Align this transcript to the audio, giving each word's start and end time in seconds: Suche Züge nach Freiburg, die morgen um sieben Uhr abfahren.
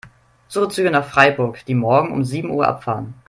Suche 0.47 0.69
Züge 0.69 0.89
nach 0.89 1.05
Freiburg, 1.05 1.63
die 1.67 1.75
morgen 1.75 2.11
um 2.11 2.23
sieben 2.25 2.49
Uhr 2.49 2.67
abfahren. 2.67 3.13